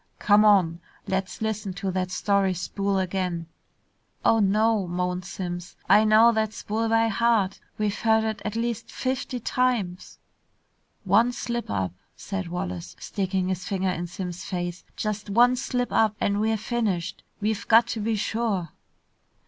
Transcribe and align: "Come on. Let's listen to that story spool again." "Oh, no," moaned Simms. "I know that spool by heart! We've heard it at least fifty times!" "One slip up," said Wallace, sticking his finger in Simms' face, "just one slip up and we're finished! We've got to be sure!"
"Come 0.17 0.43
on. 0.43 0.79
Let's 1.07 1.43
listen 1.43 1.73
to 1.73 1.91
that 1.91 2.09
story 2.09 2.55
spool 2.55 2.97
again." 2.97 3.45
"Oh, 4.25 4.39
no," 4.39 4.87
moaned 4.87 5.25
Simms. 5.25 5.75
"I 5.87 6.05
know 6.05 6.31
that 6.31 6.53
spool 6.53 6.89
by 6.89 7.07
heart! 7.07 7.59
We've 7.77 7.99
heard 7.99 8.23
it 8.23 8.41
at 8.43 8.55
least 8.55 8.89
fifty 8.91 9.39
times!" 9.39 10.17
"One 11.03 11.31
slip 11.31 11.69
up," 11.69 11.91
said 12.15 12.47
Wallace, 12.47 12.95
sticking 12.99 13.49
his 13.49 13.65
finger 13.67 13.89
in 13.91 14.07
Simms' 14.07 14.43
face, 14.43 14.83
"just 14.95 15.29
one 15.29 15.55
slip 15.55 15.91
up 15.93 16.15
and 16.19 16.39
we're 16.41 16.57
finished! 16.57 17.23
We've 17.39 17.67
got 17.67 17.85
to 17.89 17.99
be 17.99 18.15
sure!" 18.15 18.69